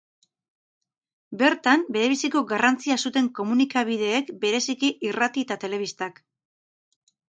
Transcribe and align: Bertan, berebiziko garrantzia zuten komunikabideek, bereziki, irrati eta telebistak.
Bertan, 1.41 1.83
berebiziko 1.97 2.41
garrantzia 2.53 2.97
zuten 3.09 3.29
komunikabideek, 3.41 4.33
bereziki, 4.47 4.91
irrati 5.11 5.45
eta 5.49 5.59
telebistak. 5.65 6.19